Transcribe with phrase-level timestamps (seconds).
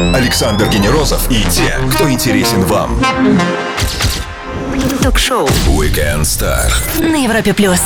[0.00, 2.98] Александр Генерозов и те, кто интересен вам.
[5.02, 6.72] Ток-шоу Weekend Star.
[7.06, 7.80] на Европе плюс.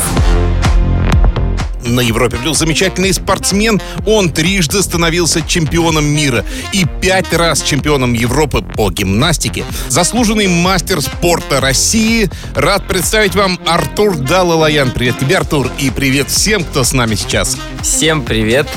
[1.85, 3.81] на Европе Плюс замечательный спортсмен.
[4.07, 9.65] Он трижды становился чемпионом мира и пять раз чемпионом Европы по гимнастике.
[9.89, 12.31] Заслуженный мастер спорта России.
[12.55, 14.93] Рад представить вам Артур Далалаян.
[14.93, 17.59] Привет тебе, Артур, и привет всем, кто с нами сейчас.
[17.83, 18.69] Всем привет.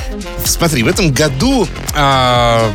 [0.43, 2.69] Смотри, в этом году, а,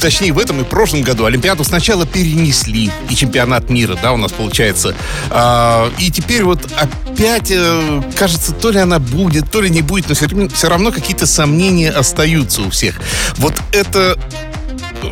[0.00, 4.32] точнее в этом и прошлом году Олимпиаду сначала перенесли и чемпионат мира, да, у нас
[4.32, 4.94] получается.
[5.30, 10.08] А, и теперь вот опять, э, кажется, то ли она будет, то ли не будет,
[10.08, 13.00] но все, равно какие-то сомнения остаются у всех.
[13.36, 14.18] Вот это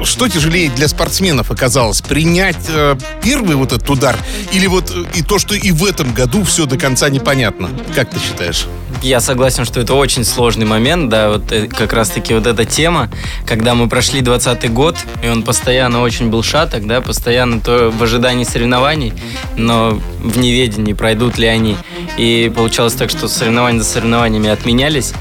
[0.04, 2.00] что тяжелее для спортсменов оказалось?
[2.00, 4.16] Принять э, первый вот этот удар
[4.52, 7.70] или вот э, и то, что и в этом году все до конца непонятно?
[7.94, 8.66] Как ты считаешь?
[9.02, 13.10] Я согласен, что это очень сложный момент, да, вот э, как раз-таки вот эта тема,
[13.46, 18.02] когда мы прошли 20 год, и он постоянно очень был шаток, да, постоянно то в
[18.02, 19.14] ожидании соревнований,
[19.56, 21.76] но в неведении, пройдут ли они.
[22.18, 25.14] И получалось так, что соревнования за соревнованиями отменялись.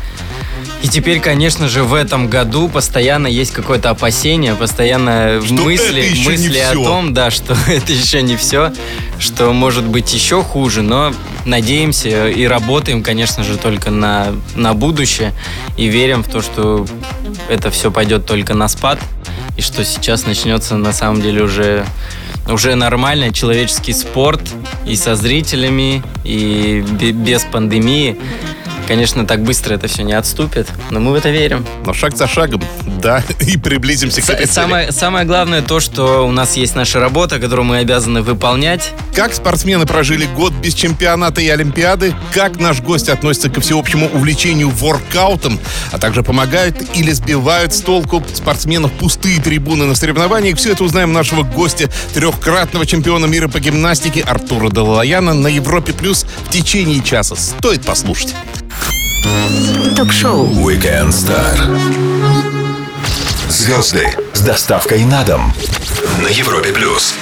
[0.81, 6.57] И теперь, конечно же, в этом году постоянно есть какое-то опасение, постоянно Что мысли, мысли
[6.57, 8.71] о том, да, что это еще не все,
[9.19, 11.13] что может быть еще хуже, но
[11.45, 15.33] надеемся и работаем, конечно же, только на, на будущее.
[15.75, 16.85] И верим в то, что
[17.49, 18.99] это все пойдет только на спад.
[19.57, 21.85] И что сейчас начнется на самом деле уже
[22.47, 24.41] уже нормальный человеческий спорт
[24.87, 28.17] и со зрителями, и бе- без пандемии.
[28.89, 31.63] Конечно, так быстро это все не отступит, но мы в это верим.
[31.85, 32.63] Но шаг за шагом,
[32.99, 34.47] да, и приблизимся к этой.
[34.47, 38.91] Самое, самое главное то, что у нас есть наша работа, которую мы обязаны выполнять.
[39.13, 42.15] Как спортсмены прожили год без чемпионата и Олимпиады?
[42.33, 45.59] Как наш гость относится ко всеобщему увлечению воркаутом?
[45.91, 50.57] А также помогают или сбивают с толку спортсменов пустые трибуны на соревнованиях?
[50.57, 56.25] Все это узнаем нашего гостя, трехкратного чемпиона мира по гимнастике Артура Далаяна на Европе Плюс
[56.47, 57.35] в течение часа.
[57.35, 58.33] Стоит послушать.
[59.95, 61.57] Ток-шоу Weekend Star.
[63.49, 65.53] Звезды с доставкой на дом
[66.21, 67.15] на Европе Плюс.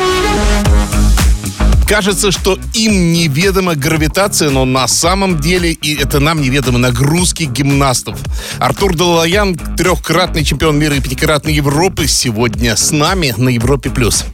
[1.88, 8.20] Кажется, что им неведома гравитация, но на самом деле и это нам неведомы нагрузки гимнастов.
[8.60, 13.90] Артур Далаян, трехкратный чемпион мира и пятикратной Европы, сегодня с нами на Европе+.
[13.90, 14.26] плюс.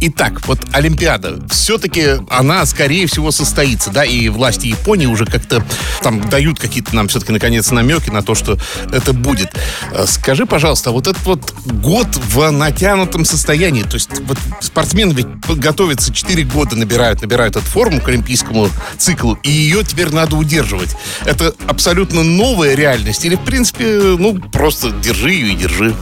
[0.00, 1.40] Итак, вот Олимпиада.
[1.50, 5.64] Все-таки она, скорее всего, состоится, да, и власти Японии уже как-то
[6.02, 8.56] там дают какие-то нам все-таки, наконец, намеки на то, что
[8.92, 9.50] это будет.
[9.92, 15.26] Э, Скажи, пожалуйста, вот этот вот год в натянутом состоянии, то есть вот спортсмены ведь
[15.58, 18.68] готовятся 4 года, набирают, набирают эту форму к олимпийскому
[18.98, 20.96] циклу, и ее теперь надо удерживать.
[21.24, 23.84] Это абсолютно новая реальность или, в принципе,
[24.18, 25.94] ну, просто держи ее и держи?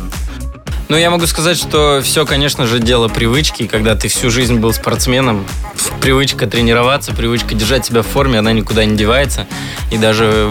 [0.88, 3.66] Ну, я могу сказать, что все, конечно же, дело привычки.
[3.66, 5.46] Когда ты всю жизнь был спортсменом,
[6.00, 9.46] привычка тренироваться, привычка держать себя в форме, она никуда не девается.
[9.92, 10.50] И даже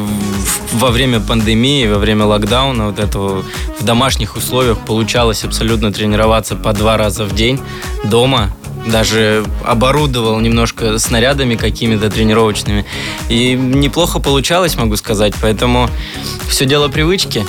[0.74, 3.44] во время пандемии, во время локдауна, вот этого
[3.80, 7.60] в домашних условиях получалось абсолютно тренироваться по два раза в день
[8.04, 8.56] дома.
[8.92, 12.86] Даже оборудовал немножко снарядами какими-то тренировочными.
[13.30, 15.34] И неплохо получалось, могу сказать.
[15.42, 15.90] Поэтому
[16.48, 17.46] все дело привычки.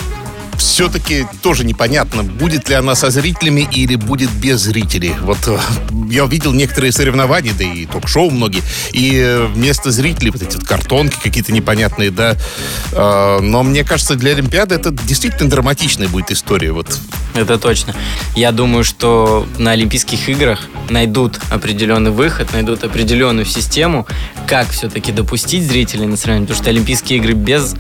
[0.59, 5.15] Все-таки тоже непонятно, будет ли она со зрителями или будет без зрителей.
[5.23, 5.59] Вот э,
[6.11, 11.17] я увидел некоторые соревнования, да и ток-шоу многие, и вместо зрителей вот эти вот картонки
[11.23, 12.37] какие-то непонятные, да.
[12.93, 16.73] Э, Но мне кажется, для Олимпиады это действительно драматичная будет история.
[16.73, 16.99] Вот
[17.35, 17.95] Это точно.
[18.35, 24.07] Я думаю, что на Олимпийских играх найдут определенный выход, найдут определенную систему,
[24.47, 27.75] как все-таки допустить зрителей на соревнования, потому что Олимпийские игры без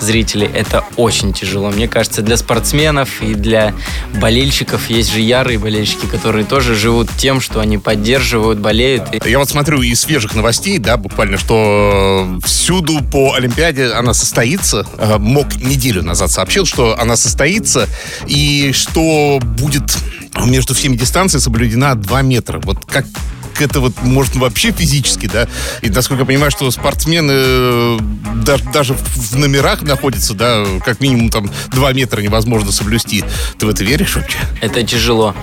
[0.00, 1.70] зрителей это очень тяжело.
[1.70, 3.74] Мне кажется, для спортсменов и для
[4.20, 9.24] болельщиков есть же ярые болельщики, которые тоже живут тем, что они поддерживают, болеют.
[9.24, 14.86] Я вот смотрю из свежих новостей, да, буквально, что э, всюду по Олимпиаде она состоится.
[14.98, 17.88] Э, МОК неделю назад сообщил, что она состоится,
[18.26, 19.96] и что будет
[20.46, 22.60] между всеми дистанциями соблюдена 2 метра.
[22.60, 23.06] Вот как
[23.60, 25.46] это вот может вообще физически, да?
[25.82, 27.98] И насколько я понимаю, что спортсмены э,
[28.44, 33.24] да- даже в номерах находятся, да, как минимум там 2 метра невозможно соблюсти.
[33.58, 34.38] Ты в это веришь вообще?
[34.60, 35.34] Это тяжело.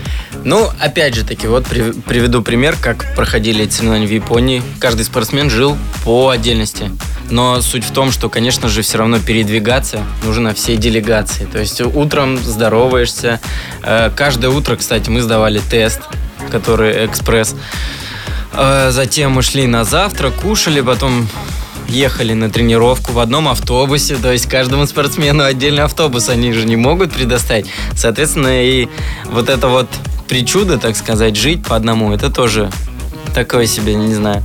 [0.43, 4.63] Ну, опять же таки, вот при- приведу пример, как проходили эти соревнования в Японии.
[4.79, 6.91] Каждый спортсмен жил по отдельности.
[7.29, 11.45] Но суть в том, что, конечно же, все равно передвигаться нужно всей делегации.
[11.45, 13.39] То есть утром здороваешься.
[13.83, 16.01] Э, Каждое утро, кстати, мы сдавали тест,
[16.51, 17.55] который экспресс.
[18.53, 21.27] Э, Затем мы шли на завтрак, кушали, потом
[21.87, 26.75] ехали на тренировку в одном автобусе, то есть каждому спортсмену отдельный автобус они же не
[26.75, 27.67] могут предоставить.
[27.95, 28.87] Соответственно, и
[29.25, 29.87] вот это вот
[30.27, 32.69] причуда, так сказать, жить по одному, это тоже
[33.33, 34.43] такое себе, не знаю,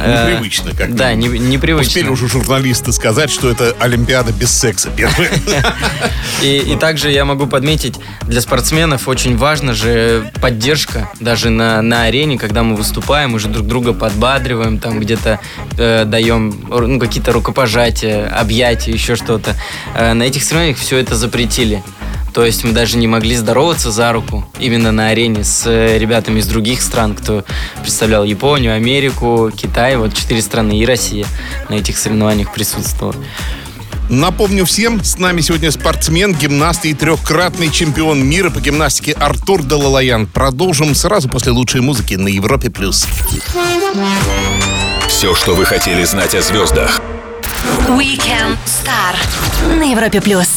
[0.00, 1.88] непривычно как Да, не, непривычно.
[1.88, 5.30] Успели уже журналисты сказать, что это Олимпиада без секса первая.
[6.42, 12.04] И, и также я могу подметить, для спортсменов очень важна же поддержка даже на, на
[12.04, 15.38] арене, когда мы выступаем, мы же друг друга подбадриваем, там где-то
[15.78, 19.54] э, даем ну, какие-то рукопожатия, объятия, еще что-то.
[19.94, 21.82] Э, на этих соревнованиях все это запретили.
[22.32, 26.40] То есть мы даже не могли здороваться за руку именно на арене с э, ребятами
[26.40, 27.44] из других стран, кто
[27.80, 31.26] представлял Японию, Америку, Китай, вот четыре страны и Россия
[31.68, 33.14] на этих соревнованиях присутствовала.
[34.08, 40.26] Напомню всем, с нами сегодня спортсмен, гимнаст и трехкратный чемпион мира по гимнастике Артур Далалаян.
[40.26, 42.70] Продолжим сразу после лучшей музыки на Европе+.
[42.70, 43.06] плюс.
[45.08, 47.00] Все, что вы хотели знать о звездах.
[47.88, 50.20] Weekend Star на Европе+.
[50.20, 50.48] плюс.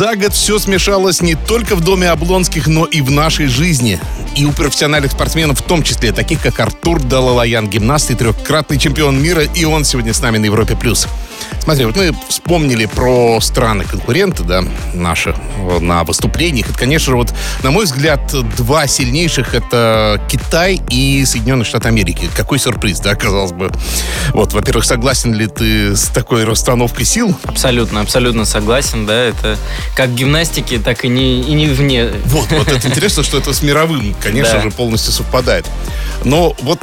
[0.00, 4.00] За год все смешалось не только в доме Облонских, но и в нашей жизни.
[4.34, 9.22] И у профессиональных спортсменов в том числе, таких как Артур Далалаян, гимнаст и трехкратный чемпион
[9.22, 10.74] мира, и он сегодня с нами на Европе+.
[10.74, 11.06] плюс.
[11.62, 14.62] Смотри, вот мы вспомнили про страны-конкуренты, да,
[14.94, 15.34] наши
[15.80, 16.70] на выступлениях.
[16.70, 22.30] Это, конечно же, вот, на мой взгляд, два сильнейших— это Китай и Соединенные Штаты Америки.
[22.34, 23.70] Какой сюрприз, да, казалось бы.
[24.32, 27.36] Вот, во-первых, согласен ли ты с такой расстановкой сил?
[27.44, 29.24] Абсолютно, абсолютно согласен, да.
[29.24, 29.58] Это
[29.96, 32.08] как в гимнастике, так и не, и не вне.
[32.26, 34.62] Вот, вот это интересно, что это с мировым, конечно да.
[34.62, 35.66] же, полностью совпадает.
[36.24, 36.80] Но вот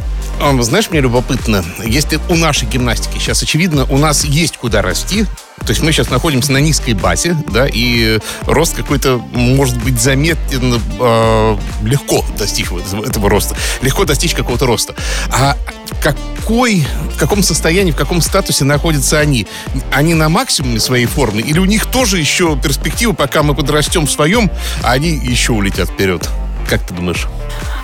[0.61, 5.25] знаешь, мне любопытно, если у нашей гимнастики сейчас, очевидно, у нас есть куда расти,
[5.59, 10.81] то есть мы сейчас находимся на низкой базе, да, и рост какой-то может быть заметен,
[10.99, 12.67] э, легко достичь
[13.05, 14.95] этого роста, легко достичь какого-то роста.
[15.29, 15.57] А
[16.01, 19.47] какой, в каком состоянии, в каком статусе находятся они?
[19.91, 24.11] Они на максимуме своей формы или у них тоже еще перспективы, пока мы подрастем в
[24.11, 24.49] своем,
[24.83, 26.27] а они еще улетят вперед?
[26.69, 27.27] Как ты думаешь?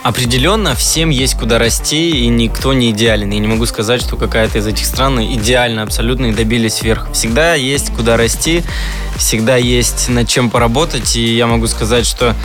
[0.04, 3.30] Определенно, всем есть куда расти, и никто не идеален.
[3.30, 7.08] Я не могу сказать, что какая-то из этих стран идеально абсолютно и добились вверх.
[7.14, 8.64] Всегда есть куда расти,
[9.16, 12.36] всегда есть над чем поработать, и я могу сказать, что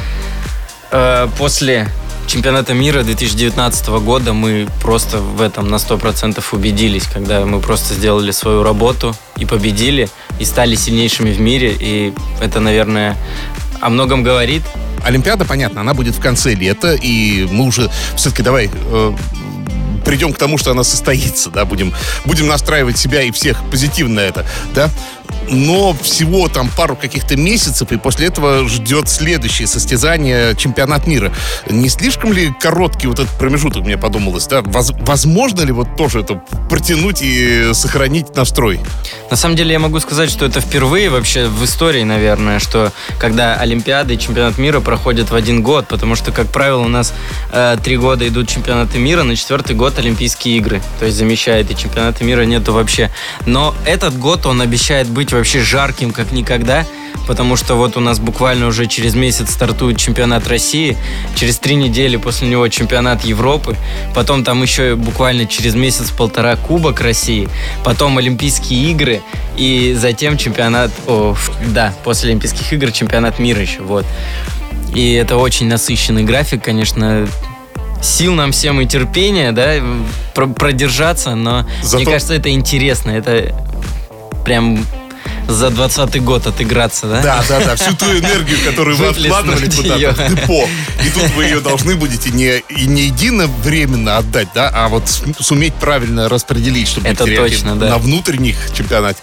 [0.93, 1.89] э, после
[2.29, 8.31] чемпионата мира 2019 года мы просто в этом на 100% убедились, когда мы просто сделали
[8.31, 10.09] свою работу и победили,
[10.39, 13.17] и стали сильнейшими в мире, и это, наверное,
[13.81, 14.63] о многом говорит,
[15.09, 19.13] Олимпиада, понятно, она будет в конце лета, и мы уже все-таки давай э,
[20.05, 21.95] придем к тому, что она состоится, да, будем,
[22.27, 24.45] будем настраивать себя и всех позитивно это,
[24.75, 24.91] да
[25.51, 31.33] но всего там пару каких-то месяцев, и после этого ждет следующее состязание чемпионат мира.
[31.69, 34.63] Не слишком ли короткий вот этот промежуток, мне подумалось, да?
[34.65, 38.81] Возможно ли вот тоже это протянуть и сохранить настрой?
[39.31, 43.55] На самом деле я могу сказать, что это впервые вообще в истории, наверное, что когда
[43.55, 47.13] Олимпиады и чемпионат мира проходят в один год, потому что, как правило, у нас
[47.53, 51.77] э, три года идут чемпионаты мира, на четвертый год Олимпийские игры, то есть замещает, и
[51.77, 53.11] чемпионата мира нету вообще.
[53.47, 56.85] Но этот год он обещает быть вообще жарким, как никогда,
[57.27, 60.97] потому что вот у нас буквально уже через месяц стартует чемпионат России,
[61.35, 63.77] через три недели после него чемпионат Европы,
[64.15, 67.49] потом там еще буквально через месяц-полтора Кубок России,
[67.85, 69.21] потом Олимпийские игры
[69.57, 71.37] и затем чемпионат, о,
[71.67, 74.07] да, после Олимпийских игр чемпионат мира еще, вот.
[74.95, 77.29] И это очень насыщенный график, конечно,
[78.03, 79.75] сил нам всем и терпения, да,
[80.35, 81.97] продержаться, но Зато...
[81.97, 83.55] мне кажется, это интересно, это
[84.45, 84.79] прям
[85.49, 87.23] за 20 год отыграться, да?
[87.23, 87.77] Да, да, да.
[87.77, 90.69] Всю ту энергию, которую вы откладывали куда-то в депо.
[91.05, 95.09] И тут вы ее должны будете не, и не единовременно отдать, да, а вот
[95.41, 97.89] суметь правильно распределить, чтобы Это точно, да.
[97.89, 99.21] на внутренних чемпионате.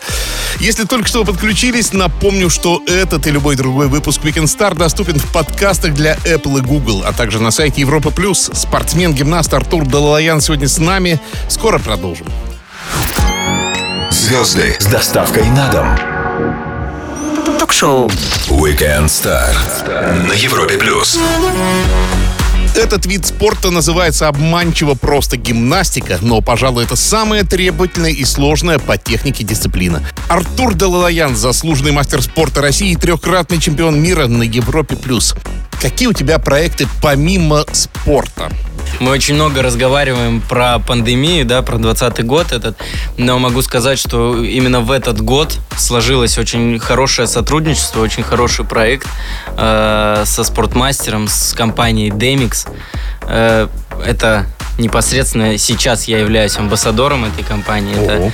[0.60, 5.20] Если только что вы подключились, напомню, что этот и любой другой выпуск Weekend Star доступен
[5.20, 8.50] в подкастах для Apple и Google, а также на сайте Европа Плюс.
[8.52, 11.20] Спортсмен-гимнаст Артур Далалаян сегодня с нами.
[11.50, 12.28] Скоро продолжим.
[14.10, 16.15] Звезды с доставкой на дом
[17.60, 18.08] ток-шоу
[18.50, 19.56] Weekend Star
[20.28, 21.20] на Европе плюс.
[22.76, 28.98] Этот вид спорта называется обманчиво просто гимнастика, но, пожалуй, это самая требовательная и сложная по
[28.98, 30.02] технике дисциплина.
[30.28, 34.96] Артур Далалаян, заслуженный мастер спорта России и трехкратный чемпион мира на Европе+.
[34.98, 35.36] плюс.
[35.82, 38.52] Какие у тебя проекты помимо спорта?
[39.00, 42.78] Мы очень много разговариваем про пандемию, да, про 20 год этот,
[43.18, 49.08] но могу сказать, что именно в этот год сложилось очень хорошее сотрудничество, очень хороший проект
[49.58, 52.70] э, со спортмастером, с компанией Demix.
[53.24, 53.68] Э,
[54.06, 54.46] это
[54.78, 57.96] непосредственно сейчас я являюсь амбассадором этой компании.
[57.96, 58.04] Ого.
[58.04, 58.34] Это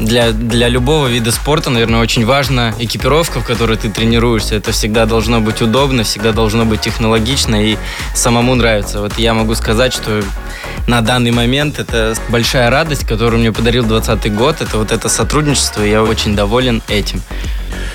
[0.00, 4.54] для, для любого вида спорта, наверное, очень важна экипировка, в которой ты тренируешься.
[4.54, 7.76] Это всегда должно быть удобно, всегда должно быть технологично и
[8.14, 9.00] самому нравится.
[9.00, 10.22] Вот я могу сказать, что
[10.86, 14.60] на данный момент это большая радость, которую мне подарил 2020 год.
[14.60, 17.22] Это вот это сотрудничество, и я очень доволен этим.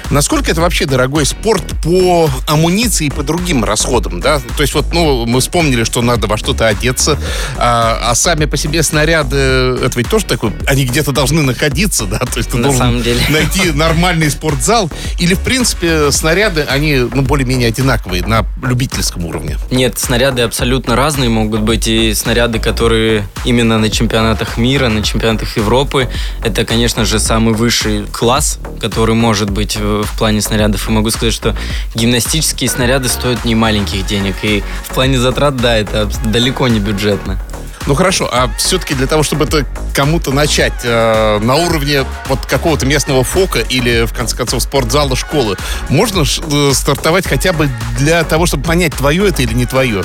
[0.10, 4.40] Насколько это вообще дорогой спорт по амуниции и по другим расходам, да?
[4.56, 7.20] То есть вот, ну, мы вспомнили, что надо во что-то одеться,
[7.58, 12.20] а, а сами по себе снаряды, это ведь тоже такой, они где-то должны находиться, да?
[12.20, 13.20] То есть ты На должен самом деле.
[13.30, 14.90] найти нормальный спортзал.
[15.20, 19.58] Или, в принципе, снаряды, они, ну, более-менее одинаковые на любительском уровне.
[19.72, 21.88] Нет, снаряды абсолютно разные могут быть.
[21.88, 26.10] И снаряды, которые именно на чемпионатах мира, на чемпионатах Европы,
[26.44, 30.88] это, конечно же, самый высший класс, который может быть в в плане снарядов.
[30.88, 31.56] И могу сказать, что
[31.94, 34.36] гимнастические снаряды стоят немаленьких денег.
[34.44, 37.40] И в плане затрат, да, это далеко не бюджетно.
[37.86, 42.86] Ну хорошо, а все-таки для того, чтобы это кому-то начать э, на уровне вот какого-то
[42.86, 45.56] местного фока или, в конце концов, спортзала школы,
[45.88, 50.04] можно э, стартовать хотя бы для того, чтобы понять, твое это или не твое?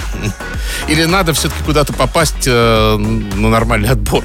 [0.87, 4.23] Или надо все-таки куда-то попасть э, на нормальный отбор?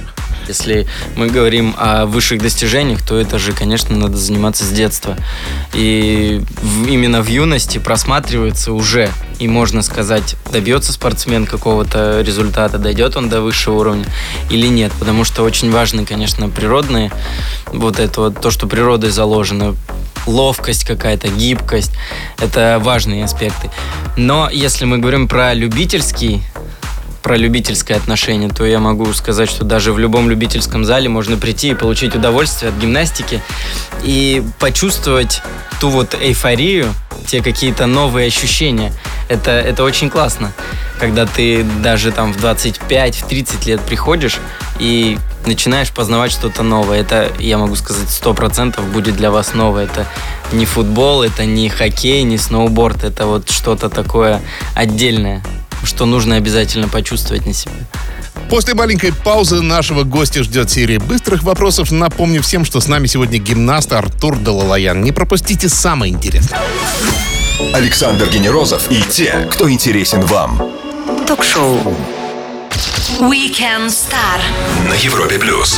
[0.48, 5.18] Если мы говорим о высших достижениях, то это же, конечно, надо заниматься с детства.
[5.74, 13.16] И в- именно в юности просматривается уже, и можно сказать, добьется спортсмен какого-то результата, дойдет
[13.18, 14.06] он до высшего уровня
[14.50, 14.92] или нет.
[15.00, 17.12] Потому что очень важны, конечно, природные,
[17.68, 19.76] вот это вот, то, что природой заложено,
[20.26, 21.92] ловкость какая-то, гибкость.
[22.40, 23.70] Это важные аспекты.
[24.18, 26.42] Но если мы говорим про любительский
[27.28, 31.72] про любительское отношение, то я могу сказать, что даже в любом любительском зале можно прийти
[31.72, 33.42] и получить удовольствие от гимнастики
[34.02, 35.42] и почувствовать
[35.82, 36.88] ту вот эйфорию,
[37.28, 38.94] те какие-то новые ощущения.
[39.28, 40.54] Это, это очень классно,
[41.02, 44.40] когда ты даже там в 25-30 лет приходишь
[44.80, 47.02] и начинаешь познавать что-то новое.
[47.02, 49.84] Это, я могу сказать, 100% будет для вас новое.
[49.84, 50.08] Это
[50.54, 54.42] не футбол, это не хоккей, не сноуборд, это вот что-то такое
[54.76, 55.44] отдельное
[55.84, 57.74] что нужно обязательно почувствовать на себе.
[58.50, 61.92] После маленькой паузы нашего гостя ждет серия быстрых вопросов.
[61.92, 65.02] Напомню всем, что с нами сегодня гимнаст Артур Далалаян.
[65.02, 66.62] Не пропустите самое интересное.
[67.74, 70.62] Александр Генерозов и те, кто интересен вам.
[71.28, 71.80] Ток-шоу
[73.20, 74.40] Weekend Star.
[74.88, 75.78] На Европе плюс.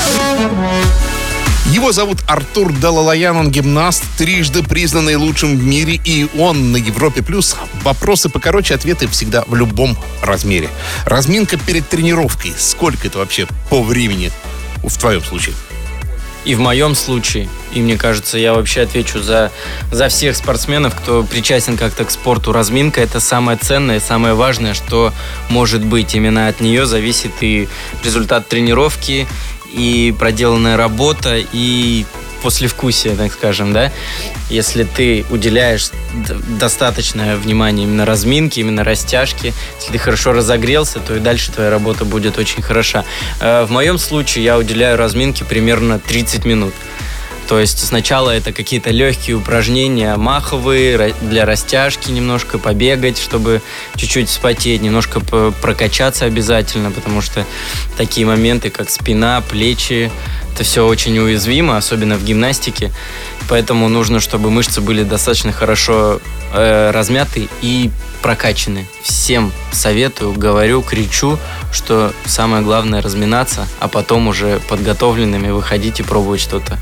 [1.67, 7.21] Его зовут Артур Далалаян, он гимнаст, трижды признанный лучшим в мире, и он на Европе+.
[7.21, 7.55] плюс.
[7.83, 10.69] Вопросы покороче, ответы всегда в любом размере.
[11.05, 12.53] Разминка перед тренировкой.
[12.57, 14.31] Сколько это вообще по времени
[14.83, 15.55] в твоем случае?
[16.45, 19.51] И в моем случае, и мне кажется, я вообще отвечу за,
[19.91, 22.53] за всех спортсменов, кто причастен как-то к спорту.
[22.53, 25.13] Разминка– это самое ценное, самое важное, что
[25.49, 26.15] может быть.
[26.15, 27.67] Именно от нее зависит и
[28.03, 29.27] результат тренировки,
[29.73, 32.05] и проделанная работа, и
[32.41, 33.91] послевкусие, так скажем, да.
[34.49, 35.89] Если ты уделяешь
[36.59, 42.05] достаточное внимание именно разминке, именно растяжке, если ты хорошо разогрелся, то и дальше твоя работа
[42.05, 43.03] будет очень хороша.
[43.41, 46.73] Э, В моем случае я уделяю разминке примерно 30 минут.
[47.49, 53.63] То есть сначала это какие-то легкие упражнения, маховые, для растяжки немножко побегать, чтобы
[53.95, 57.47] чуть-чуть вспотеть, немножко прокачаться обязательно, потому что
[57.97, 60.11] такие моменты, как спина, плечи,
[60.53, 62.91] это все очень уязвимо, особенно в гимнастике.
[63.49, 66.21] Поэтому нужно, чтобы мышцы были достаточно хорошо
[66.53, 67.89] э, размяты и
[68.21, 68.87] прокачаны.
[69.01, 71.39] Всем советую, говорю, кричу,
[71.71, 76.77] что самое главное разминаться, а потом уже подготовленными выходить и пробовать что-то.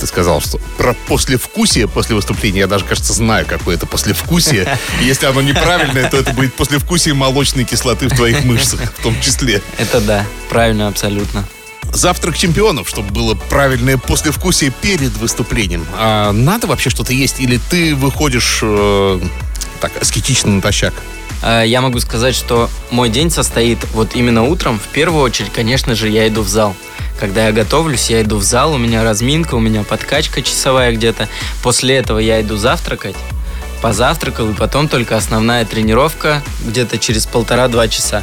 [0.00, 4.78] Ты сказал, что про послевкусие после выступления, я даже, кажется, знаю, какое это послевкусие.
[5.02, 9.60] Если оно неправильное, то это будет послевкусие молочной кислоты в твоих мышцах, в том числе.
[9.78, 11.44] Это да, правильно абсолютно.
[11.92, 15.86] Завтрак чемпионов, чтобы было правильное послевкусие перед выступлением.
[15.98, 17.38] А надо вообще что-то есть?
[17.40, 19.20] Или ты выходишь э,
[19.80, 20.94] так аскетично натощак?
[21.42, 24.78] Э, Я могу сказать, что мой день состоит вот именно утром.
[24.78, 26.74] В первую очередь, конечно же, я иду в зал.
[27.20, 31.28] Когда я готовлюсь, я иду в зал, у меня разминка, у меня подкачка часовая где-то.
[31.62, 33.14] После этого я иду завтракать,
[33.82, 38.22] позавтракал, и потом только основная тренировка где-то через полтора-два часа.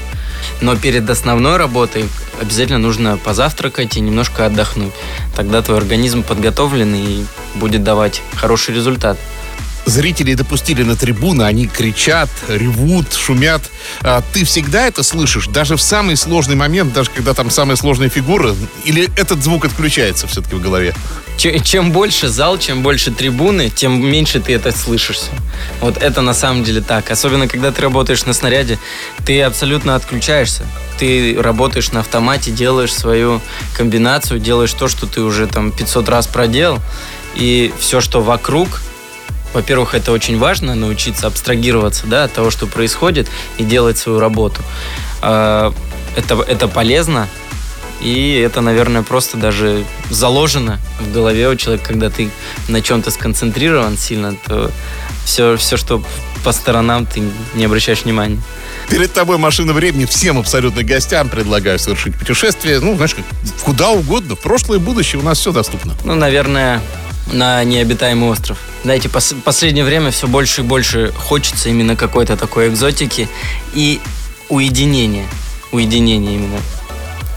[0.62, 2.10] Но перед основной работой
[2.42, 4.94] обязательно нужно позавтракать и немножко отдохнуть.
[5.36, 7.24] Тогда твой организм подготовлен и
[7.54, 9.20] будет давать хороший результат.
[9.88, 13.64] Зрителей допустили на трибуны, они кричат, ревут, шумят.
[14.02, 18.10] А ты всегда это слышишь, даже в самый сложный момент, даже когда там самая сложная
[18.10, 18.54] фигура?
[18.84, 20.94] Или этот звук отключается все-таки в голове?
[21.38, 25.30] Чем больше зал, чем больше трибуны, тем меньше ты это слышишься.
[25.82, 27.12] Вот это на самом деле так.
[27.12, 28.80] Особенно, когда ты работаешь на снаряде,
[29.24, 30.66] ты абсолютно отключаешься.
[30.98, 33.40] Ты работаешь на автомате, делаешь свою
[33.76, 36.80] комбинацию, делаешь то, что ты уже там 500 раз проделал.
[37.36, 38.82] И все, что вокруг,
[39.54, 43.28] во-первых, это очень важно, научиться абстрагироваться да, от того, что происходит,
[43.58, 44.62] и делать свою работу.
[45.22, 45.74] А,
[46.16, 47.28] это, это полезно,
[48.02, 52.30] и это, наверное, просто даже заложено в голове у человека, когда ты
[52.68, 54.72] на чем-то сконцентрирован сильно, то
[55.26, 56.04] все, все, что
[56.44, 57.24] по сторонам, ты
[57.56, 58.40] не обращаешь внимания.
[58.90, 60.06] Перед тобой машина времени.
[60.06, 62.80] Всем абсолютно гостям предлагаю совершить путешествие.
[62.80, 63.16] Ну, знаешь,
[63.64, 64.36] куда угодно.
[64.36, 65.96] В прошлое и будущее у нас все доступно.
[66.06, 66.82] Ну, наверное,
[67.34, 68.58] на необитаемый остров.
[68.88, 73.28] Знаете, пос последнее время все больше и больше хочется именно какой-то такой экзотики
[73.74, 74.00] и
[74.48, 75.26] уединения.
[75.74, 76.62] Уединения именно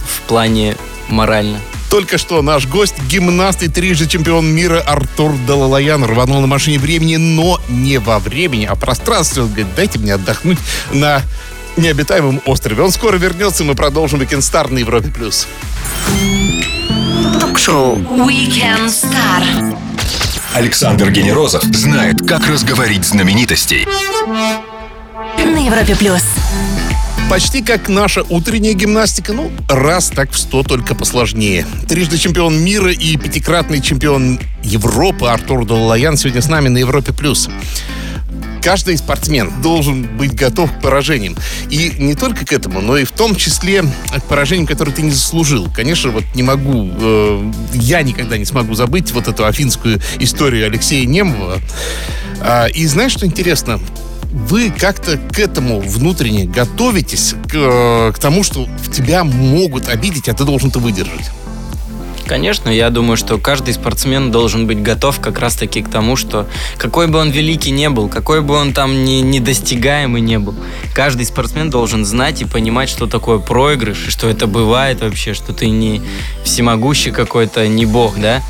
[0.07, 0.77] в плане
[1.09, 1.59] морально.
[1.91, 7.17] Только что наш гость, гимнаст и трижды чемпион мира Артур Далалаян рванул на машине времени,
[7.17, 9.43] но не во времени, а в пространстве.
[9.43, 10.59] Он говорит, дайте мне отдохнуть
[10.93, 11.21] на
[11.77, 12.81] необитаемом острове.
[12.81, 15.09] Он скоро вернется, и мы продолжим Weekend Star на Европе+.
[15.09, 15.49] плюс.
[17.41, 19.90] Ток-шоу Weekend Star.
[20.55, 23.87] Александр Генерозов знает, как разговорить знаменитостей.
[25.45, 26.23] На Европе плюс.
[27.31, 31.65] Почти как наша утренняя гимнастика, ну, раз так в сто, только посложнее.
[31.89, 37.13] Трижды чемпион мира и пятикратный чемпион Европы Артур Даллаян сегодня с нами на Европе+.
[37.13, 37.49] плюс.
[38.63, 41.37] Каждый спортсмен должен быть готов к поражениям.
[41.71, 45.11] И не только к этому, но и в том числе к поражениям, которые ты не
[45.11, 45.69] заслужил.
[45.75, 51.07] Конечно, вот не могу, э, я никогда не смогу забыть вот эту афинскую историю Алексея
[51.07, 51.59] Немова.
[52.41, 53.81] А, и знаешь, что интересно?
[54.33, 60.35] вы как-то к этому внутренне готовитесь, к, э, к тому, что тебя могут обидеть, а
[60.35, 61.31] ты должен это выдержать?
[62.31, 66.47] Конечно, я думаю, что каждый спортсмен должен быть готов как раз-таки к тому, что
[66.77, 70.55] какой бы он великий не был, какой бы он там не, недостигаемый не был,
[70.95, 75.71] каждый спортсмен должен знать и понимать, что такое проигрыш, что это бывает вообще, что ты
[75.71, 76.03] не
[76.45, 78.43] всемогущий какой-то, не бог, да?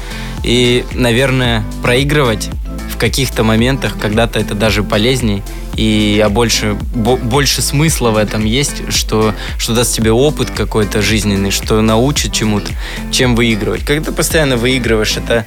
[0.45, 2.51] И, наверное, проигрывать
[2.93, 5.43] в каких-то моментах когда-то это даже полезнее,
[5.81, 11.51] и а больше, больше смысла в этом есть, что, что даст тебе опыт какой-то жизненный,
[11.51, 12.71] что научит чему-то,
[13.11, 13.83] чем выигрывать.
[13.87, 15.47] Когда ты постоянно выигрываешь, это,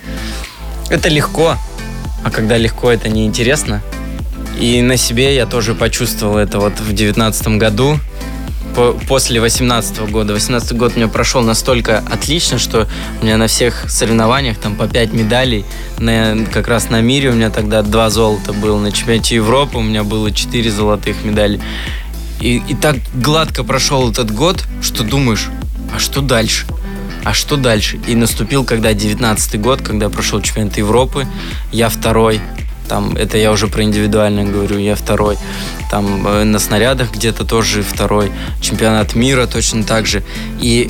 [0.90, 1.56] это легко,
[2.24, 3.84] а когда легко, это неинтересно.
[4.60, 8.00] И на себе я тоже почувствовал это вот в девятнадцатом году,
[8.76, 10.34] по, после 18 года.
[10.34, 12.88] 18 год у меня прошел настолько отлично, что
[13.22, 15.66] у меня на всех соревнованиях там по 5 медалей.
[16.00, 18.80] На, как раз на мире у меня тогда два золота было.
[18.80, 21.60] На чемпионате Европы у меня было 4 золотых медали.
[22.40, 25.50] И, и так гладко прошел этот год, что думаешь,
[25.96, 26.66] а что дальше?
[27.24, 28.00] А что дальше?
[28.08, 31.26] И наступил, когда 19 год, когда прошел чемпионат Европы,
[31.72, 32.42] я второй,
[32.88, 35.38] там, это я уже про индивидуально говорю, я второй.
[35.90, 38.32] Там э, на снарядах где-то тоже второй.
[38.62, 40.24] Чемпионат мира точно так же.
[40.60, 40.90] И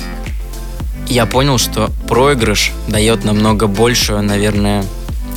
[1.08, 4.84] я понял, что проигрыш дает намного больше, наверное,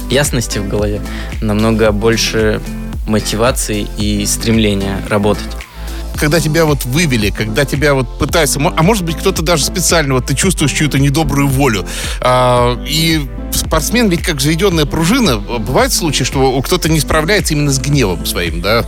[0.09, 1.01] ясности в голове,
[1.41, 2.61] намного больше
[3.07, 5.57] мотивации и стремления работать
[6.17, 10.25] когда тебя вот вывели, когда тебя вот пытаются, а может быть кто-то даже специально, вот
[10.25, 11.85] ты чувствуешь чью-то недобрую волю,
[12.21, 13.21] а, и
[13.57, 15.37] спортсмен ведь как заведенная пружина.
[15.37, 18.85] Бывают случаи, что кто-то не справляется именно с гневом своим, да?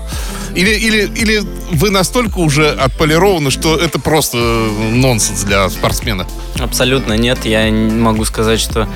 [0.56, 6.26] Или, или, или вы настолько уже отполированы, что это просто нонсенс для спортсмена?
[6.60, 7.46] Абсолютно нет.
[7.46, 8.88] Я могу сказать, что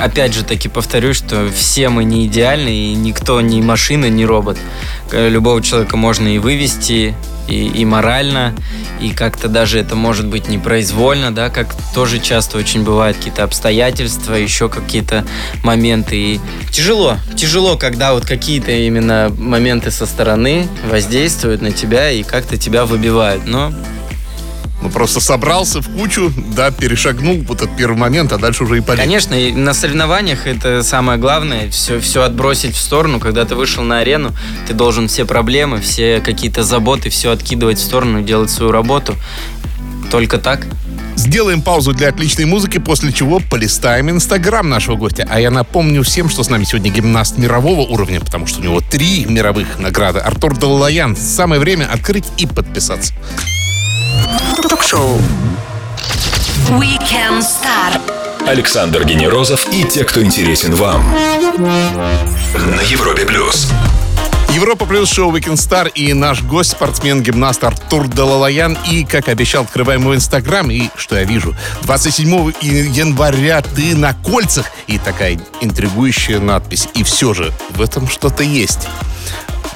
[0.00, 4.58] опять же таки повторюсь, что все мы не идеальны, и никто не машина, не робот.
[5.12, 7.14] Любого человека можно и вывести,
[7.48, 8.54] и, и морально,
[9.00, 14.34] и как-то даже это может быть непроизвольно, да, как тоже часто очень бывают какие-то обстоятельства,
[14.34, 15.24] еще какие-то
[15.62, 16.16] моменты.
[16.16, 16.40] И
[16.70, 22.84] тяжело, тяжело, когда вот какие-то именно моменты со стороны воздействуют на тебя и как-то тебя
[22.84, 23.46] выбивают.
[23.46, 23.72] Но
[24.82, 28.80] ну, просто собрался в кучу, да, перешагнул вот этот первый момент, а дальше уже и
[28.80, 29.00] полез.
[29.00, 33.20] Конечно, и на соревнованиях это самое главное, все, все отбросить в сторону.
[33.20, 34.32] Когда ты вышел на арену,
[34.66, 39.14] ты должен все проблемы, все какие-то заботы, все откидывать в сторону, делать свою работу.
[40.10, 40.66] Только так.
[41.16, 45.26] Сделаем паузу для отличной музыки, после чего полистаем инстаграм нашего гостя.
[45.30, 48.80] А я напомню всем, что с нами сегодня гимнаст мирового уровня, потому что у него
[48.80, 50.18] три мировых награды.
[50.18, 51.16] Артур Даллаян.
[51.16, 53.12] Самое время открыть и подписаться.
[54.68, 55.18] Ток-шоу
[56.70, 58.00] Weekend Star
[58.46, 61.04] Александр Генерозов и те, кто интересен вам.
[61.64, 63.68] На Европе плюс.
[64.54, 68.76] Европа плюс шоу Weekend Star и наш гость, спортсмен-гимнаст Артур Далалаян.
[68.90, 70.70] И, как обещал, открываем мой инстаграм.
[70.70, 71.56] И что я вижу?
[71.84, 74.66] 27 января ты на кольцах.
[74.88, 76.86] И такая интригующая надпись.
[76.92, 78.88] И все же в этом что-то есть.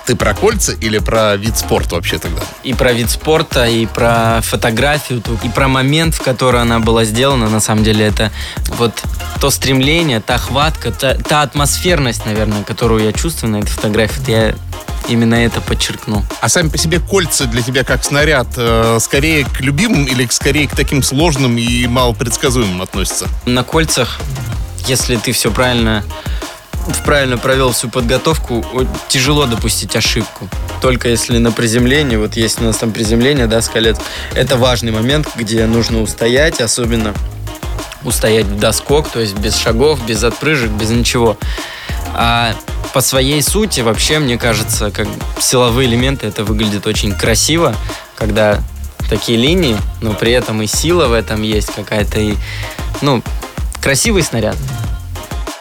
[0.07, 2.41] Ты про кольца или про вид спорта вообще тогда?
[2.63, 7.49] И про вид спорта, и про фотографию, и про момент, в который она была сделана.
[7.51, 8.31] На самом деле это
[8.79, 8.93] вот
[9.41, 14.31] то стремление, та хватка, та, та атмосферность, наверное, которую я чувствую на этой фотографии.
[14.31, 14.55] Я
[15.09, 16.25] именно это подчеркну.
[16.41, 20.69] А сами по себе кольца для тебя как снаряд э, скорее к любимым или скорее
[20.69, 23.29] к таким сложным и малопредсказуемым относятся?
[23.45, 24.21] На кольцах,
[24.87, 26.05] если ты все правильно
[27.05, 28.65] правильно провел всю подготовку,
[29.09, 30.49] тяжело допустить ошибку.
[30.81, 33.97] Только если на приземлении, вот есть у нас там приземление, да, с колец,
[34.35, 37.15] это важный момент, где нужно устоять, особенно
[38.05, 41.37] устоять в доскок, то есть без шагов, без отпрыжек, без ничего.
[42.15, 42.55] А
[42.93, 45.09] по своей сути, вообще, мне кажется, как
[45.41, 47.75] силовые элементы, это выглядит очень красиво,
[48.15, 48.61] когда
[49.11, 52.35] такие линии, но при этом и сила в этом есть какая-то, и,
[53.03, 53.23] ну,
[53.81, 54.57] красивый снаряд.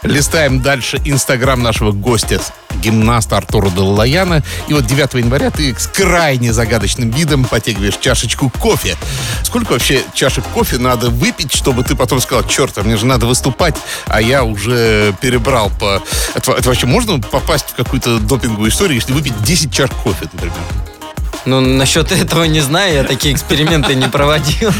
[0.06, 2.40] Листаем дальше инстаграм нашего гостя,
[2.82, 4.44] гимнаста Артура Даллаяна.
[4.68, 8.96] И вот 9 января ты с крайне загадочным видом потягиваешь чашечку кофе.
[9.44, 13.26] Сколько вообще чашек кофе надо выпить, чтобы ты потом сказал, черт, а мне же надо
[13.26, 16.04] выступать, а я уже перебрал по...
[16.36, 20.95] Это, это вообще можно попасть в какую-то допинговую историю, если выпить 10 чашек кофе, например?
[21.46, 24.72] Ну, насчет этого не знаю, я такие эксперименты не проводил.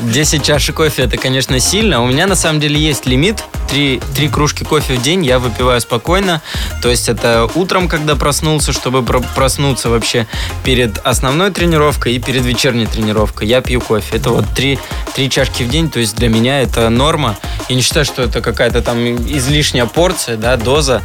[0.00, 2.02] 10 чашек кофе это, конечно, сильно.
[2.02, 3.44] У меня на самом деле есть лимит.
[3.68, 6.40] Три, три кружки кофе в день я выпиваю спокойно.
[6.80, 10.26] То есть это утром, когда проснулся, чтобы проснуться вообще
[10.64, 13.46] перед основной тренировкой и перед вечерней тренировкой.
[13.46, 14.16] Я пью кофе.
[14.16, 14.78] Это вот три,
[15.14, 15.90] три чашки в день.
[15.90, 17.36] То есть для меня это норма.
[17.68, 21.02] И не считаю, что это какая-то там излишняя порция, да, доза.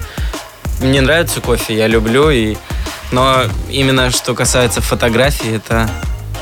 [0.82, 2.56] Мне нравится кофе, я люблю и
[3.12, 5.90] но именно что касается фотографии, это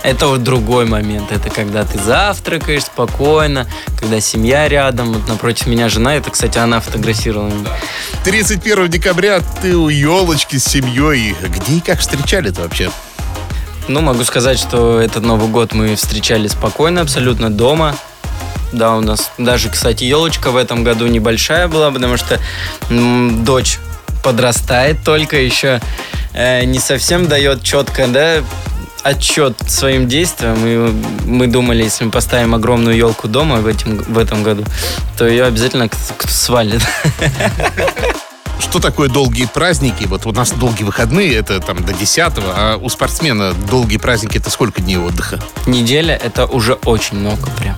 [0.03, 1.31] это вот другой момент.
[1.31, 3.67] Это когда ты завтракаешь спокойно,
[3.99, 5.11] когда семья рядом.
[5.11, 6.15] Вот напротив меня жена.
[6.15, 7.51] Это, кстати, она фотографировала.
[8.23, 11.35] 31 декабря ты у елочки с семьей.
[11.41, 12.89] Где и как встречали-то вообще?
[13.89, 17.95] Ну, могу сказать, что этот Новый год мы встречали спокойно, абсолютно дома.
[18.71, 22.39] Да, у нас даже, кстати, елочка в этом году небольшая была, потому что
[22.89, 23.79] м, дочь
[24.27, 25.79] подрастает только еще
[26.33, 28.43] э, не совсем дает четко, да,
[29.01, 30.57] отчет своим действиям.
[30.65, 30.93] И
[31.25, 34.65] мы думали, если мы поставим огромную елку дома в, этим, в этом году,
[35.17, 36.81] то ее обязательно кто-то свалит.
[38.59, 40.03] Что такое долгие праздники?
[40.07, 44.49] Вот у нас долгие выходные, это там до 10 а у спортсмена долгие праздники это
[44.49, 45.39] сколько дней отдыха?
[45.67, 47.77] Неделя это уже очень много прям.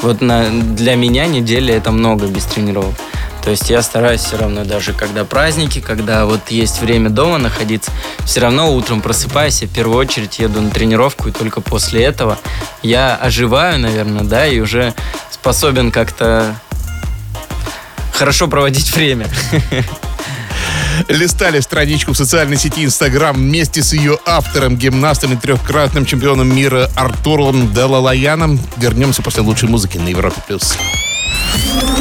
[0.00, 2.94] Вот на, для меня неделя это много без тренировок.
[3.42, 7.90] То есть я стараюсь все равно, даже когда праздники, когда вот есть время дома находиться,
[8.24, 12.38] все равно утром просыпаюсь, я в первую очередь еду на тренировку, и только после этого
[12.82, 14.94] я оживаю, наверное, да, и уже
[15.30, 16.54] способен как-то
[18.12, 19.26] хорошо проводить время.
[21.08, 26.90] Листали страничку в социальной сети Инстаграм вместе с ее автором, гимнастом и трехкратным чемпионом мира
[26.96, 28.60] Артуром Делалаяном.
[28.76, 30.36] Вернемся после лучшей музыки на Европе+.
[30.46, 30.76] плюс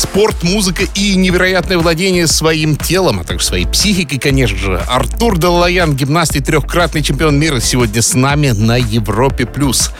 [0.00, 4.82] Спорт, музыка и невероятное владение своим телом, а также своей психикой, конечно же.
[4.88, 9.44] Артур Далаян, гимнаст и трехкратный чемпион мира, сегодня с нами на Европе+.
[9.44, 9.90] плюс.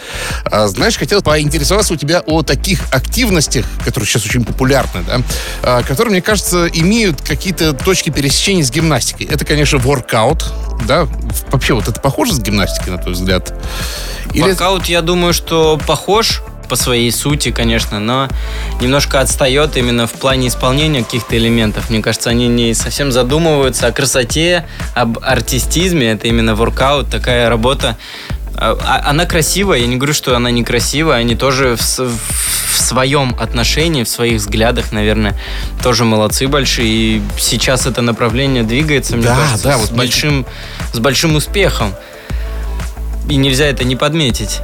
[0.46, 5.20] А, знаешь, хотел поинтересоваться у тебя о таких активностях, которые сейчас очень популярны, да,
[5.62, 9.26] а, которые, мне кажется, имеют какие-то точки пересечения с гимнастикой.
[9.26, 10.50] Это, конечно, воркаут,
[10.88, 11.06] да?
[11.50, 13.52] Вообще, вот это похоже с гимнастикой, на твой взгляд?
[14.32, 14.44] Или...
[14.44, 18.28] Воркаут, я думаю, что похож, по своей сути, конечно, но
[18.80, 21.90] немножко отстает именно в плане исполнения каких-то элементов.
[21.90, 26.12] Мне кажется, они не совсем задумываются о красоте, об артистизме.
[26.12, 27.96] Это именно воркаут, такая работа.
[28.54, 33.34] А, а, она красивая, я не говорю, что она некрасивая, они тоже в, в своем
[33.40, 35.36] отношении, в своих взглядах, наверное,
[35.82, 36.88] тоже молодцы большие.
[36.88, 40.46] И сейчас это направление двигается, мне да, кажется, да, вот с, большим,
[40.92, 41.94] с большим успехом.
[43.28, 44.60] И нельзя это не подметить.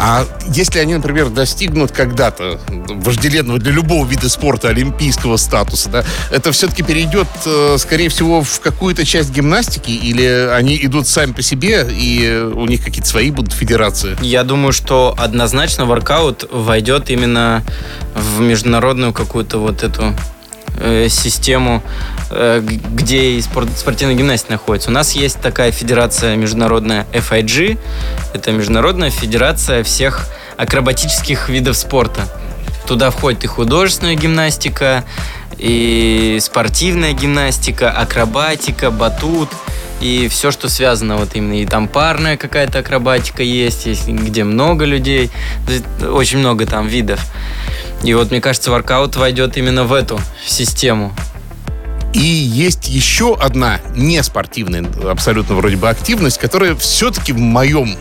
[0.00, 6.52] А если они, например, достигнут когда-то вожделенного для любого вида спорта олимпийского статуса, да, это
[6.52, 11.84] все-таки перейдет, э, скорее всего, в какую-то часть гимнастики, или они идут сами по себе,
[11.90, 14.16] и у них какие-то свои будут федерации?
[14.22, 17.64] Я думаю, что однозначно воркаут войдет именно
[18.14, 20.14] в международную какую-то вот эту
[20.78, 21.82] э, систему,
[22.30, 24.90] где и спорт, спортивная гимнастика находится.
[24.90, 27.78] У нас есть такая федерация международная FIG.
[28.34, 32.28] Это Международная федерация всех акробатических видов спорта.
[32.86, 35.04] Туда входит и художественная гимнастика,
[35.56, 39.48] и спортивная гимнастика, акробатика, батут
[40.00, 41.60] и все, что связано вот именно.
[41.60, 45.30] И там парная какая-то акробатика есть, есть где много людей,
[46.02, 47.20] очень много там видов.
[48.04, 51.12] И вот, мне кажется, воркаут войдет именно в эту систему.
[52.12, 57.96] И есть еще одна неспортивная абсолютно вроде бы активность, которая все-таки в моем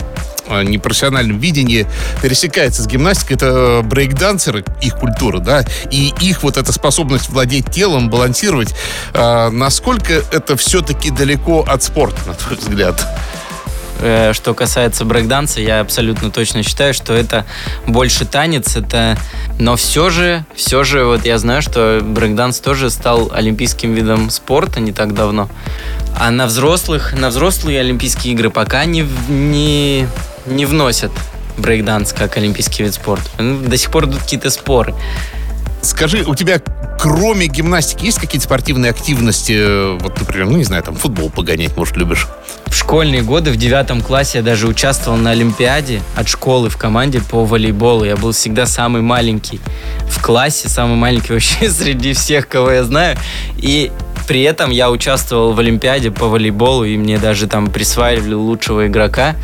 [0.48, 1.86] э, непрофессиональном видении
[2.22, 8.10] пересекается с гимнастикой, это брейкдансеры, их культура, да, и их вот эта способность владеть телом,
[8.10, 8.74] балансировать,
[9.14, 13.06] э, насколько это все-таки далеко от спорта, на твой взгляд?
[14.00, 17.46] Э, что касается брейкданса, я абсолютно точно считаю, что это
[17.86, 19.18] больше танец, это...
[19.60, 24.80] Но все же, все же, вот я знаю, что брейкданс тоже стал олимпийским видом спорта
[24.80, 25.50] не так давно.
[26.20, 30.08] А на взрослых, на взрослые Олимпийские игры пока не, не,
[30.46, 31.12] не вносят
[31.58, 33.30] брейкданс как олимпийский вид спорта.
[33.40, 34.94] Ну, до сих пор идут какие-то споры.
[35.82, 36.60] Скажи, у тебя
[37.00, 39.54] кроме гимнастики есть какие-то спортивные активности?
[39.56, 42.28] Э, вот, например, ну, не знаю, там, футбол погонять, может, любишь?
[42.70, 47.22] В школьные годы, в девятом классе я даже участвовал на Олимпиаде от школы в команде
[47.22, 48.04] по волейболу.
[48.04, 49.60] Я был всегда самый маленький
[50.10, 53.18] в классе, самый маленький вообще среди всех, кого я знаю.
[53.58, 53.92] И
[54.28, 59.36] при этом я участвовал в Олимпиаде по волейболу, и мне даже там присваивали лучшего игрока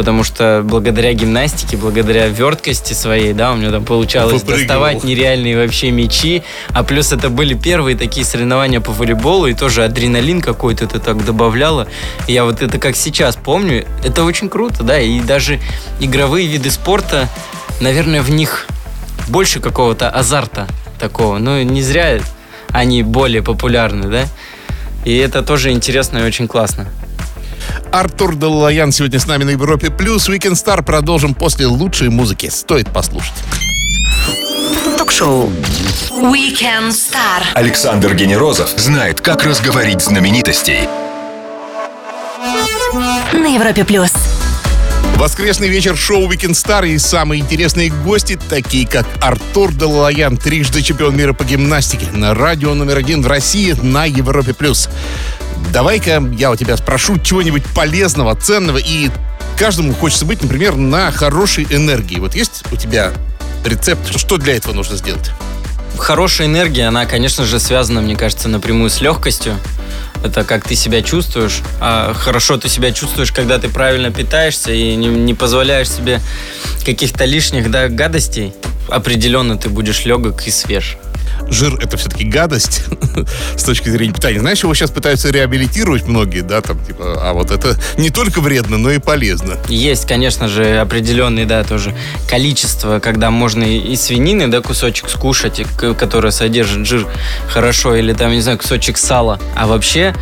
[0.00, 5.90] потому что благодаря гимнастике, благодаря верткости своей, да, у меня там получалось доставать нереальные вообще
[5.90, 11.00] мячи, а плюс это были первые такие соревнования по волейболу, и тоже адреналин какой-то это
[11.00, 11.86] так добавляло.
[12.26, 15.60] И я вот это как сейчас помню, это очень круто, да, и даже
[16.00, 17.28] игровые виды спорта,
[17.82, 18.68] наверное, в них
[19.28, 20.66] больше какого-то азарта
[20.98, 22.20] такого, ну, не зря
[22.70, 24.24] они более популярны, да,
[25.04, 26.86] и это тоже интересно и очень классно.
[27.92, 30.28] Артур Даллаян сегодня с нами на Европе Плюс.
[30.28, 32.48] Weekend Star продолжим после лучшей музыки.
[32.48, 33.34] Стоит послушать.
[34.96, 35.50] Ток-шоу
[36.10, 37.42] Weekend Star.
[37.54, 40.88] Александр Генерозов знает, как разговорить знаменитостей.
[43.32, 44.12] На Европе Плюс.
[45.16, 51.16] Воскресный вечер шоу Weekend Star и самые интересные гости, такие как Артур Далалаян, трижды чемпион
[51.16, 54.54] мира по гимнастике, на радио номер один в России на Европе+.
[54.54, 54.88] плюс.
[55.72, 59.10] Давай-ка я у тебя спрошу чего-нибудь полезного, ценного, и
[59.58, 62.18] каждому хочется быть, например, на хорошей энергии.
[62.18, 63.12] Вот есть у тебя
[63.64, 65.30] рецепт, что для этого нужно сделать?
[65.96, 69.54] Хорошая энергия, она, конечно же, связана, мне кажется, напрямую с легкостью.
[70.24, 71.60] Это как ты себя чувствуешь.
[71.80, 76.20] А хорошо ты себя чувствуешь, когда ты правильно питаешься и не, не позволяешь себе
[76.84, 78.54] каких-то лишних да, гадостей.
[78.88, 80.96] Определенно ты будешь легок и свеж
[81.48, 82.84] жир это все-таки гадость
[83.56, 84.40] с точки зрения питания.
[84.40, 88.78] Знаешь, его сейчас пытаются реабилитировать многие, да, там, типа, а вот это не только вредно,
[88.78, 89.56] но и полезно.
[89.68, 91.94] Есть, конечно же, определенные, да, тоже
[92.28, 95.62] количество, когда можно и свинины, да, кусочек скушать,
[95.98, 97.06] которая содержит жир
[97.48, 99.38] хорошо, или там, не знаю, кусочек сала.
[99.56, 100.14] А вообще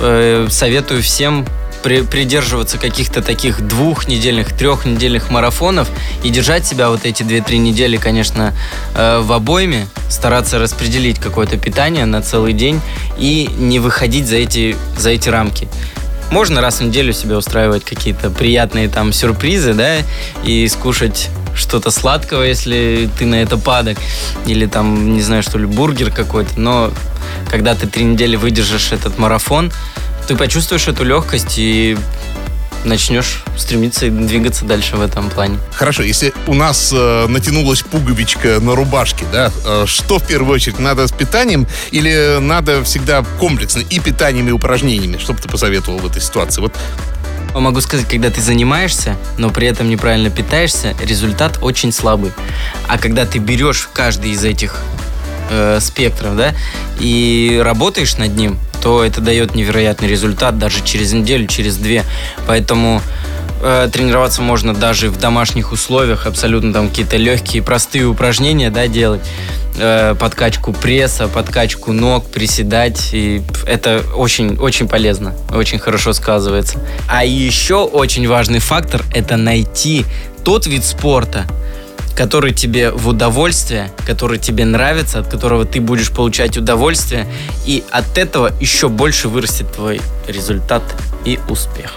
[0.00, 1.46] э, советую всем
[1.82, 5.88] при, придерживаться каких-то таких двухнедельных, трехнедельных марафонов
[6.22, 8.54] и держать себя вот эти две-три недели, конечно,
[8.94, 12.80] э, в обойме, стараться распределить какое-то питание на целый день
[13.18, 15.68] и не выходить за эти, за эти рамки.
[16.30, 19.96] Можно раз в неделю себе устраивать какие-то приятные там сюрпризы, да,
[20.44, 23.98] и скушать что-то сладкого, если ты на это падок,
[24.46, 26.90] или там, не знаю, что ли, бургер какой-то, но
[27.50, 29.70] когда ты три недели выдержишь этот марафон,
[30.26, 31.96] ты почувствуешь эту легкость и
[32.84, 35.58] начнешь стремиться и двигаться дальше в этом плане.
[35.72, 40.78] Хорошо, если у нас э, натянулась пуговичка на рубашке, да, э, что в первую очередь
[40.78, 45.18] надо с питанием или надо всегда комплексно и питанием, и упражнениями?
[45.18, 46.60] Что бы ты посоветовал в этой ситуации?
[46.60, 46.74] Вот
[47.54, 52.32] Могу сказать, когда ты занимаешься, но при этом неправильно питаешься, результат очень слабый.
[52.88, 54.80] А когда ты берешь каждый из этих
[55.50, 56.54] э, спектров, да,
[56.98, 62.04] и работаешь над ним, то это дает невероятный результат даже через неделю, через две.
[62.46, 63.00] Поэтому
[63.62, 69.22] э, тренироваться можно даже в домашних условиях, абсолютно там какие-то легкие, простые упражнения, да, делать.
[69.78, 73.10] Э, подкачку пресса, подкачку ног, приседать.
[73.12, 76.80] И это очень, очень полезно, очень хорошо сказывается.
[77.08, 80.04] А еще очень важный фактор– это найти
[80.44, 81.46] тот вид спорта,
[82.14, 87.26] который тебе в удовольствие, который тебе нравится, от которого ты будешь получать удовольствие,
[87.64, 90.82] и от этого еще больше вырастет твой результат
[91.24, 91.94] и успех.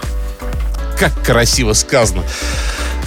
[0.98, 2.22] Как красиво сказано.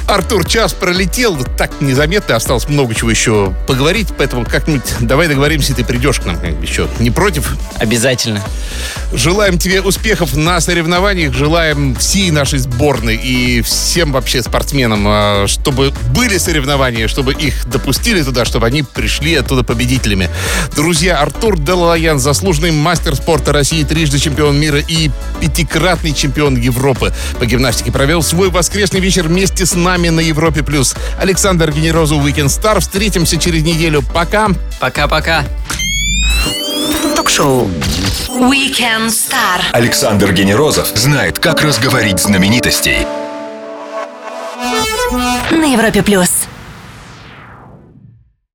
[0.09, 5.85] Артур, час пролетел, так незаметно, осталось много чего еще поговорить, поэтому как-нибудь давай договоримся, ты
[5.85, 6.87] придешь к нам еще.
[6.97, 7.55] Не против?
[7.77, 8.41] Обязательно.
[9.13, 15.93] Желаем тебе успехов на соревнованиях, желаем всей нашей сборной и всем вообще спортсменам, а, чтобы
[16.11, 20.29] были соревнования, чтобы их допустили туда, чтобы они пришли оттуда победителями.
[20.75, 27.45] Друзья, Артур Делалаян, заслуженный мастер спорта России, трижды чемпион мира и пятикратный чемпион Европы по
[27.45, 30.63] гимнастике, провел свой воскресный вечер вместе с нами на Европе+.
[30.63, 30.95] плюс.
[31.19, 32.79] Александр Генерозов, Weekend Star.
[32.79, 34.01] Встретимся через неделю.
[34.13, 34.49] Пока.
[34.79, 35.43] Пока-пока.
[37.15, 37.69] Ток-шоу
[38.29, 39.61] Weekend Star.
[39.73, 43.05] Александр Генерозов знает, как разговорить знаменитостей.
[45.51, 46.38] На Европе плюс.